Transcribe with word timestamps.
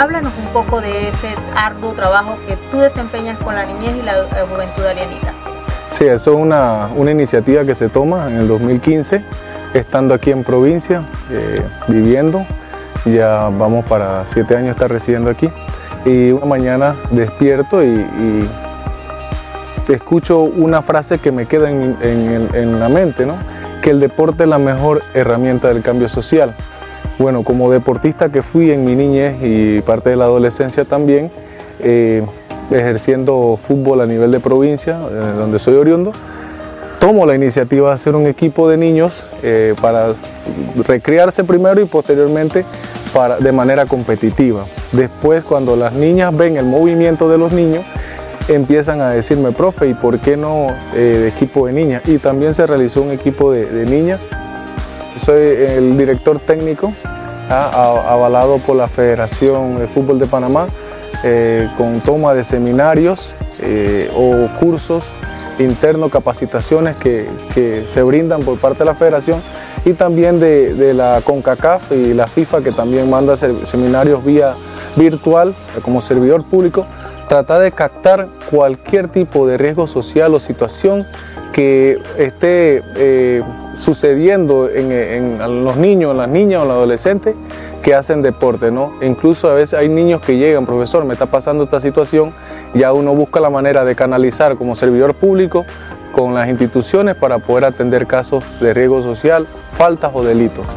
Háblanos 0.00 0.32
un 0.38 0.46
poco 0.54 0.80
de 0.80 1.08
ese 1.08 1.28
arduo 1.54 1.92
trabajo 1.92 2.38
que 2.46 2.56
tú 2.70 2.78
desempeñas 2.78 3.36
con 3.36 3.54
la 3.54 3.66
niñez 3.66 3.94
y 3.96 4.02
la 4.02 4.14
juventud 4.46 4.82
arianita. 4.82 5.34
Sí, 5.92 6.06
eso 6.06 6.32
es 6.32 6.38
una, 6.38 6.88
una 6.96 7.10
iniciativa 7.10 7.66
que 7.66 7.74
se 7.74 7.90
toma 7.90 8.26
en 8.28 8.38
el 8.38 8.48
2015, 8.48 9.22
estando 9.74 10.14
aquí 10.14 10.30
en 10.30 10.42
provincia, 10.42 11.02
eh, 11.30 11.62
viviendo. 11.86 12.46
Ya 13.04 13.50
vamos 13.50 13.84
para 13.84 14.24
siete 14.24 14.56
años 14.56 14.70
estar 14.70 14.90
residiendo 14.90 15.28
aquí. 15.28 15.50
Y 16.06 16.30
una 16.30 16.46
mañana 16.46 16.96
despierto 17.10 17.84
y, 17.84 17.88
y 17.88 18.50
escucho 19.92 20.40
una 20.40 20.80
frase 20.80 21.18
que 21.18 21.30
me 21.30 21.44
queda 21.44 21.68
en, 21.68 21.94
en, 22.00 22.48
en 22.54 22.80
la 22.80 22.88
mente, 22.88 23.26
¿no? 23.26 23.34
que 23.82 23.90
el 23.90 24.00
deporte 24.00 24.44
es 24.44 24.48
la 24.48 24.58
mejor 24.58 25.02
herramienta 25.12 25.68
del 25.68 25.82
cambio 25.82 26.08
social. 26.08 26.54
Bueno, 27.20 27.42
como 27.42 27.70
deportista 27.70 28.30
que 28.30 28.42
fui 28.42 28.70
en 28.70 28.86
mi 28.86 28.94
niñez 28.94 29.36
y 29.42 29.82
parte 29.82 30.08
de 30.08 30.16
la 30.16 30.24
adolescencia 30.24 30.86
también, 30.86 31.30
eh, 31.82 32.24
ejerciendo 32.70 33.58
fútbol 33.60 34.00
a 34.00 34.06
nivel 34.06 34.30
de 34.30 34.40
provincia, 34.40 34.98
eh, 35.10 35.32
donde 35.36 35.58
soy 35.58 35.74
oriundo, 35.74 36.12
tomo 36.98 37.26
la 37.26 37.34
iniciativa 37.34 37.88
de 37.88 37.94
hacer 37.94 38.14
un 38.14 38.26
equipo 38.26 38.70
de 38.70 38.78
niños 38.78 39.24
eh, 39.42 39.74
para 39.82 40.12
recrearse 40.86 41.44
primero 41.44 41.80
y 41.80 41.84
posteriormente 41.84 42.64
para, 43.12 43.36
de 43.38 43.52
manera 43.52 43.84
competitiva. 43.84 44.64
Después, 44.92 45.44
cuando 45.44 45.76
las 45.76 45.92
niñas 45.92 46.34
ven 46.34 46.56
el 46.56 46.64
movimiento 46.64 47.28
de 47.28 47.36
los 47.36 47.52
niños, 47.52 47.84
empiezan 48.48 49.02
a 49.02 49.10
decirme, 49.10 49.52
profe, 49.52 49.88
¿y 49.88 49.94
por 49.94 50.20
qué 50.20 50.38
no 50.38 50.68
de 50.94 51.28
equipo 51.28 51.66
de 51.66 51.74
niñas? 51.74 52.02
Y 52.06 52.16
también 52.16 52.54
se 52.54 52.66
realizó 52.66 53.02
un 53.02 53.10
equipo 53.10 53.52
de 53.52 53.84
niñas. 53.84 54.20
Soy 55.20 55.42
el 55.42 55.98
director 55.98 56.38
técnico, 56.38 56.94
¿ah? 57.50 58.04
avalado 58.08 58.56
por 58.56 58.76
la 58.76 58.88
Federación 58.88 59.78
de 59.78 59.86
Fútbol 59.86 60.18
de 60.18 60.26
Panamá, 60.26 60.66
eh, 61.22 61.68
con 61.76 62.02
toma 62.02 62.32
de 62.32 62.42
seminarios 62.42 63.34
eh, 63.58 64.10
o 64.16 64.48
cursos 64.58 65.12
internos, 65.58 66.10
capacitaciones 66.10 66.96
que, 66.96 67.28
se 67.86 68.02
brindan 68.02 68.40
por 68.40 68.58
parte 68.58 68.78
de 68.78 68.86
la 68.86 68.94
Federación 68.94 69.42
y 69.84 69.92
también 69.92 70.40
de, 70.40 70.94
la 70.94 71.20
CONCACAF 71.22 71.92
y 71.92 72.14
la 72.14 72.26
FIFA 72.26 72.62
que 72.62 72.72
también 72.72 73.10
manda 73.10 73.36
seminarios 73.36 74.24
vía 74.24 74.54
virtual 74.96 75.54
como 75.82 76.00
servidor 76.00 76.44
público 76.44 76.86
tratar 77.28 77.60
de 77.60 77.72
captar 77.72 78.26
cualquier 78.50 79.08
tipo 79.08 79.46
de 79.46 79.58
riesgo 79.58 79.86
social 79.86 80.34
o 80.34 80.38
situación 80.40 81.06
que 81.52 81.98
esté 82.16 82.82
eh, 82.96 83.42
sucediendo 83.80 84.68
en, 84.68 84.92
en, 84.92 85.64
los 85.64 85.76
niños, 85.76 86.12
en 86.12 86.18
las 86.18 86.28
niñas 86.28 86.60
o 86.60 86.62
en 86.62 86.68
los 86.68 86.76
adolescentes 86.76 87.34
que 87.82 87.94
hacen 87.94 88.22
deporte, 88.22 88.70
¿no? 88.70 88.92
Incluso 89.00 89.50
a 89.50 89.54
veces 89.54 89.78
hay 89.78 89.88
niños 89.88 90.20
que 90.20 90.36
llegan, 90.36 90.66
profesor, 90.66 91.04
me 91.04 91.14
está 91.14 91.26
pasando 91.26 91.64
esta 91.64 91.80
situación, 91.80 92.32
ya 92.74 92.92
uno 92.92 93.14
busca 93.14 93.40
la 93.40 93.50
manera 93.50 93.84
de 93.84 93.94
canalizar 93.96 94.56
como 94.56 94.76
servidor 94.76 95.14
público 95.14 95.64
con 96.12 96.34
las 96.34 96.48
instituciones 96.48 97.16
para 97.16 97.38
poder 97.38 97.64
atender 97.64 98.06
casos 98.06 98.44
de 98.60 98.74
riesgo 98.74 99.00
social, 99.00 99.46
faltas 99.72 100.10
o 100.14 100.22
delitos. 100.22 100.68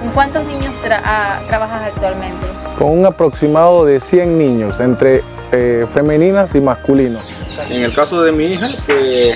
¿Con 0.00 0.10
cuántos 0.12 0.44
niños 0.46 0.72
tra 0.82 1.02
ah, 1.04 1.40
trabajas 1.46 1.82
actualmente? 1.88 2.46
Con 2.78 2.98
un 2.98 3.04
aproximado 3.04 3.84
de 3.84 4.00
100 4.00 4.38
niños, 4.38 4.80
entre 4.80 5.22
eh, 5.52 5.86
femeninas 5.92 6.54
y 6.54 6.60
masculinos. 6.60 7.22
En 7.68 7.82
el 7.82 7.92
caso 7.92 8.22
de 8.22 8.32
mi 8.32 8.46
hija, 8.46 8.70
que 8.86 9.34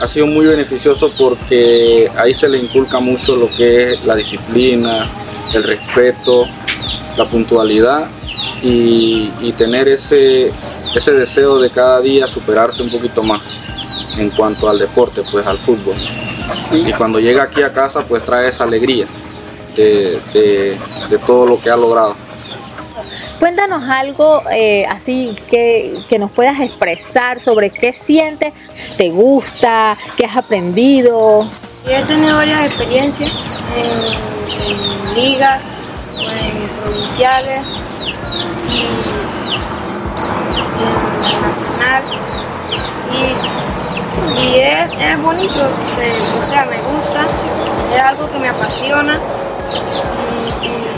ha 0.00 0.08
sido 0.08 0.26
muy 0.26 0.46
beneficioso 0.46 1.12
porque 1.16 2.10
ahí 2.16 2.32
se 2.32 2.48
le 2.48 2.58
inculca 2.58 3.00
mucho 3.00 3.36
lo 3.36 3.48
que 3.54 3.92
es 3.92 4.04
la 4.04 4.14
disciplina, 4.14 5.06
el 5.52 5.62
respeto, 5.62 6.46
la 7.16 7.26
puntualidad 7.26 8.08
y, 8.62 9.28
tener 9.58 9.88
ese, 9.88 10.50
ese 10.94 11.12
deseo 11.12 11.58
de 11.58 11.70
cada 11.70 12.00
día 12.00 12.26
superarse 12.26 12.82
un 12.82 12.90
poquito 12.90 13.22
más 13.22 13.42
en 14.16 14.30
cuanto 14.30 14.70
al 14.70 14.78
deporte, 14.78 15.22
pues 15.30 15.46
al 15.46 15.58
fútbol. 15.58 15.94
Y 16.72 16.92
cuando 16.94 17.20
llega 17.20 17.42
aquí 17.42 17.62
a 17.62 17.72
casa, 17.72 18.04
pues 18.06 18.24
trae 18.24 18.48
esa 18.48 18.64
alegría 18.64 19.06
de, 19.76 20.18
de 20.32 21.18
todo 21.26 21.44
lo 21.46 21.60
que 21.60 21.68
ha 21.68 21.76
logrado. 21.76 22.14
Cuéntanos 23.40 23.88
algo 23.88 24.42
eh, 24.52 24.84
así 24.90 25.34
que, 25.48 25.98
que, 26.10 26.18
nos 26.18 26.30
puedas 26.30 26.60
expresar 26.60 27.40
sobre 27.40 27.70
qué 27.70 27.94
sientes, 27.94 28.52
te 28.98 29.08
gusta, 29.08 29.96
qué 30.18 30.26
has 30.26 30.36
aprendido. 30.36 31.48
He 31.88 32.02
tenido 32.02 32.36
varias 32.36 32.66
experiencias 32.66 33.30
en, 33.74 35.14
ligas, 35.14 35.62
en 36.18 36.68
provinciales 36.82 37.62
y 38.68 38.80
en 41.32 41.40
nacional. 41.40 42.02
Y, 43.10 44.58
es, 44.58 45.22
bonito, 45.22 45.60
o 46.38 46.44
sea, 46.44 46.66
me 46.66 46.76
gusta, 46.76 47.26
es 47.94 48.00
algo 48.02 48.30
que 48.30 48.38
me 48.38 48.48
apasiona. 48.48 49.18
Y 50.62 50.90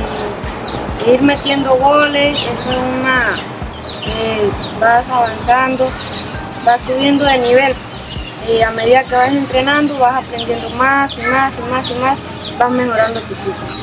ir 1.07 1.23
metiendo 1.23 1.75
goles, 1.77 2.39
es 2.53 2.67
una, 2.67 3.37
eh, 4.05 4.51
vas 4.81 5.09
avanzando, 5.09 5.91
vas 6.65 6.83
subiendo 6.83 7.25
de 7.25 7.39
nivel. 7.39 7.75
Y 8.49 8.61
a 8.61 8.71
medida 8.71 9.05
que 9.05 9.15
vas 9.15 9.33
entrenando, 9.33 9.99
vas 9.99 10.17
aprendiendo 10.17 10.69
más 10.71 11.17
y 11.19 11.23
más 11.23 11.59
y 11.59 11.63
más 11.71 11.91
y 11.91 11.95
más, 11.95 12.19
vas 12.59 12.71
mejorando 12.71 13.21
tu 13.21 13.35
fútbol. 13.35 13.83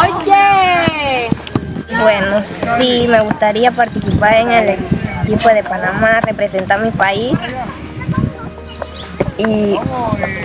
Oye. 0.00 1.28
Bueno, 2.02 2.42
sí, 2.78 3.06
me 3.08 3.20
gustaría 3.20 3.70
participar 3.70 4.34
en 4.36 4.50
el 4.50 4.78
equipo 5.22 5.48
de 5.48 5.62
Panamá, 5.62 6.20
representar 6.20 6.80
mi 6.80 6.90
país 6.90 7.38
y 9.38 9.76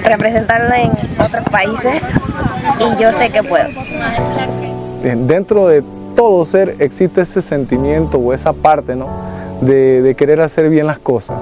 representarlo 0.04 0.74
en 0.74 0.92
otros 1.20 1.44
países 1.50 2.12
y 2.80 3.02
yo 3.02 3.12
sé 3.12 3.30
que 3.30 3.44
puedo. 3.44 3.70
Dentro 5.04 5.68
de 5.68 5.84
todo 6.16 6.46
ser 6.46 6.76
existe 6.80 7.22
ese 7.22 7.42
sentimiento 7.42 8.18
o 8.18 8.34
esa 8.34 8.54
parte 8.54 8.96
¿no? 8.96 9.08
de, 9.62 10.16
querer 10.18 10.42
hacer 10.42 10.70
bien 10.70 10.88
las 10.88 11.00
cosas. 11.00 11.38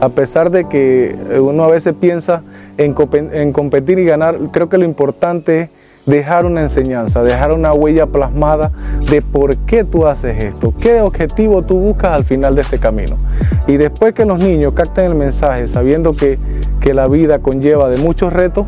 A 0.00 0.08
pesar 0.08 0.50
de 0.50 0.68
que 0.68 1.16
uno 1.40 1.64
a 1.64 1.68
veces 1.68 1.94
piensa 1.98 2.42
en, 2.76 2.94
en 3.32 3.52
competir 3.52 3.98
y 3.98 4.04
ganar, 4.04 4.36
creo 4.50 4.68
que 4.68 4.78
lo 4.78 4.84
importante 4.84 5.60
es 5.60 5.68
dejar 6.06 6.44
una 6.44 6.62
enseñanza, 6.62 7.22
dejar 7.22 7.52
una 7.52 7.72
huella 7.72 8.06
plasmada 8.06 8.72
de 9.08 9.22
por 9.22 9.56
qué 9.58 9.84
tú 9.84 10.06
haces 10.06 10.42
esto, 10.42 10.72
qué 10.80 11.00
objetivo 11.00 11.62
tú 11.62 11.78
buscas 11.78 12.12
al 12.16 12.24
final 12.24 12.54
de 12.54 12.62
este 12.62 12.78
camino. 12.78 13.16
Y 13.66 13.76
después 13.76 14.12
que 14.12 14.24
los 14.24 14.38
niños 14.40 14.72
capten 14.74 15.04
el 15.04 15.14
mensaje 15.14 15.68
sabiendo 15.68 16.14
que, 16.14 16.38
que 16.80 16.94
la 16.94 17.06
vida 17.06 17.38
conlleva 17.38 17.88
de 17.88 17.98
muchos 17.98 18.32
retos, 18.32 18.66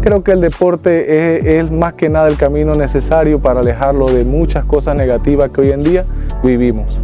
creo 0.00 0.22
que 0.22 0.32
el 0.32 0.40
deporte 0.40 1.38
es, 1.38 1.64
es, 1.64 1.70
más 1.70 1.94
que 1.94 2.08
nada 2.08 2.28
el 2.28 2.36
camino 2.36 2.74
necesario 2.74 3.38
para 3.38 3.60
alejarlo 3.60 4.10
de 4.10 4.24
muchas 4.24 4.64
cosas 4.64 4.96
negativas 4.96 5.50
que 5.50 5.60
hoy 5.60 5.70
en 5.70 5.82
día 5.82 6.04
vivimos. 6.42 7.00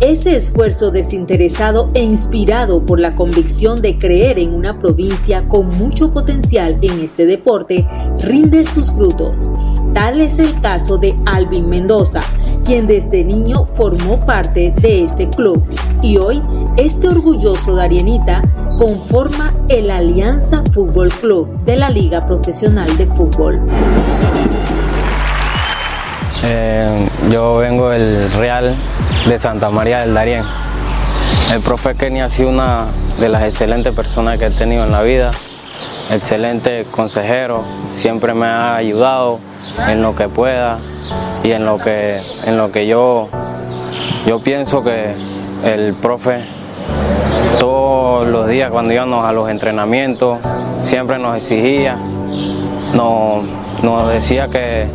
Ese 0.00 0.36
esfuerzo 0.36 0.90
desinteresado 0.90 1.90
e 1.94 2.02
inspirado 2.02 2.84
por 2.84 2.98
la 2.98 3.14
convicción 3.14 3.80
de 3.80 3.96
creer 3.96 4.38
en 4.38 4.52
una 4.52 4.78
provincia 4.78 5.46
con 5.48 5.68
mucho 5.68 6.10
potencial 6.12 6.76
en 6.82 7.00
este 7.00 7.26
deporte 7.26 7.86
rinde 8.20 8.66
sus 8.66 8.92
frutos. 8.92 9.48
Tal 9.94 10.20
es 10.20 10.40
el 10.40 10.60
caso 10.60 10.98
de 10.98 11.14
Alvin 11.24 11.68
Mendoza, 11.68 12.20
quien 12.64 12.88
desde 12.88 13.22
niño 13.22 13.64
formó 13.64 14.18
parte 14.26 14.74
de 14.82 15.04
este 15.04 15.30
club 15.30 15.62
y 16.02 16.16
hoy 16.16 16.42
este 16.76 17.08
orgulloso 17.08 17.76
Darienita 17.76 18.42
conforma 18.76 19.52
el 19.68 19.90
Alianza 19.90 20.62
Fútbol 20.72 21.10
Club 21.10 21.64
de 21.64 21.76
la 21.76 21.90
Liga 21.90 22.20
Profesional 22.26 22.96
de 22.96 23.06
Fútbol. 23.06 23.60
Eh, 26.42 27.08
yo 27.30 27.58
vengo 27.58 27.90
del 27.90 28.30
Real 28.32 28.74
de 29.28 29.38
Santa 29.38 29.70
María 29.70 30.00
del 30.00 30.14
Darién. 30.14 30.42
El 31.52 31.60
profe 31.60 31.94
Kenny 31.94 32.20
ha 32.20 32.28
sido 32.28 32.48
una 32.48 32.86
de 33.18 33.28
las 33.28 33.44
excelentes 33.44 33.94
personas 33.94 34.38
que 34.38 34.46
he 34.46 34.50
tenido 34.50 34.84
en 34.84 34.90
la 34.90 35.02
vida, 35.02 35.30
excelente 36.10 36.84
consejero, 36.90 37.62
siempre 37.92 38.34
me 38.34 38.46
ha 38.46 38.74
ayudado 38.74 39.38
en 39.88 40.02
lo 40.02 40.16
que 40.16 40.28
pueda 40.28 40.78
y 41.44 41.52
en 41.52 41.64
lo 41.64 41.78
que, 41.78 42.20
en 42.44 42.56
lo 42.56 42.72
que 42.72 42.86
yo, 42.86 43.28
yo 44.26 44.40
pienso 44.40 44.82
que 44.82 45.14
el 45.64 45.94
profe 45.94 46.40
todos 47.58 48.26
los 48.26 48.48
días 48.48 48.70
cuando 48.70 48.92
íbamos 48.92 49.24
a 49.24 49.32
los 49.32 49.48
entrenamientos 49.50 50.38
siempre 50.82 51.18
nos 51.18 51.36
exigía, 51.36 51.96
nos, 52.94 53.44
nos 53.82 54.12
decía 54.12 54.48
que, 54.48 54.86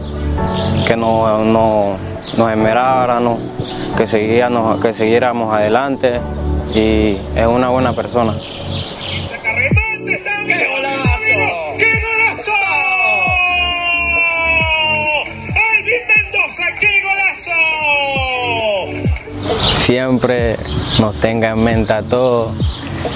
que 0.88 0.96
no, 0.96 1.44
no, 1.44 1.98
nos 2.38 2.52
esmeráramos, 2.52 3.40
que, 3.98 4.08
seguíamos, 4.08 4.80
que 4.80 4.94
siguiéramos 4.94 5.54
adelante 5.54 6.20
y 6.74 7.18
es 7.36 7.48
una 7.48 7.70
buena 7.70 7.94
persona. 7.94 8.34
Siempre 19.90 20.56
nos 21.00 21.16
tenga 21.16 21.50
en 21.50 21.64
mente 21.64 21.92
a 21.94 22.04
todos 22.04 22.56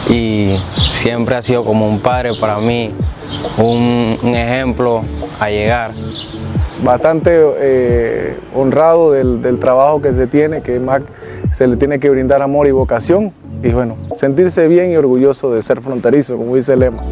y 0.10 0.58
siempre 0.92 1.36
ha 1.36 1.42
sido 1.44 1.64
como 1.64 1.88
un 1.88 2.00
padre 2.00 2.31
para 2.34 2.58
mí, 2.58 2.92
un, 3.60 4.18
ejemplo 4.36 5.04
a 5.40 5.52
llegar. 5.52 5.92
Bastante 6.84 7.40
eh, 7.60 8.36
honrado 8.56 9.12
del, 9.12 9.44
del, 9.44 9.60
trabajo 9.60 10.02
que 10.02 10.16
se 10.16 10.25
tiene, 10.25 10.64
que 10.64 10.80
más 10.80 11.04
se 11.52 11.68
le 11.68 11.78
tiene 11.78 12.00
que 12.00 12.10
brindar 12.10 12.42
amor 12.42 12.66
y 12.66 12.72
vocación 12.72 13.31
y 13.62 13.69
bueno, 13.69 13.96
sentirse 14.16 14.68
bien 14.68 14.90
y 14.90 14.96
orgulloso 14.96 15.54
de 15.54 15.62
ser 15.62 15.80
fronterizo, 15.80 16.38
como 16.38 16.56
dice 16.56 16.74
el 16.74 16.80
lema. 16.80 17.04